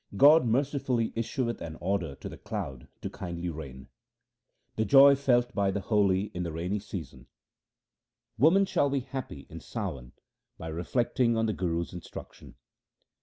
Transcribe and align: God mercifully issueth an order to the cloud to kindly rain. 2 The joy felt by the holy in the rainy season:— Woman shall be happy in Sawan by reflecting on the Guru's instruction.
God 0.17 0.47
mercifully 0.47 1.13
issueth 1.15 1.61
an 1.61 1.77
order 1.79 2.15
to 2.15 2.27
the 2.27 2.39
cloud 2.39 2.87
to 3.03 3.09
kindly 3.11 3.49
rain. 3.49 3.81
2 4.77 4.77
The 4.77 4.85
joy 4.85 5.15
felt 5.15 5.53
by 5.53 5.69
the 5.69 5.79
holy 5.79 6.31
in 6.33 6.41
the 6.41 6.51
rainy 6.51 6.79
season:— 6.79 7.27
Woman 8.39 8.65
shall 8.65 8.89
be 8.89 9.01
happy 9.01 9.45
in 9.47 9.59
Sawan 9.59 10.13
by 10.57 10.69
reflecting 10.69 11.37
on 11.37 11.45
the 11.45 11.53
Guru's 11.53 11.93
instruction. 11.93 12.55